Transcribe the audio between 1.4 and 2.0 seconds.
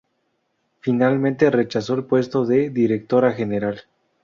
rechazó